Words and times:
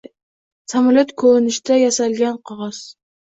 •Samolyot 0.71 1.13
ko‘rinishida 1.23 1.77
yasalgan 1.81 2.41
qog‘oz 2.53 2.81